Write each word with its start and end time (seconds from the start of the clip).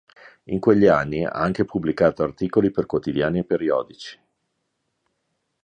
In 0.45 0.59
quegli 0.59 0.87
anni 0.87 1.23
ha 1.23 1.29
anche 1.29 1.63
pubblicato 1.63 2.23
articoli 2.23 2.71
per 2.71 2.87
quotidiani 2.87 3.37
e 3.37 3.43
periodici. 3.43 4.19